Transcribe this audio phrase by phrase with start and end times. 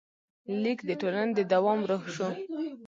[0.61, 2.29] لیک د ټولنې د دوام روح شو.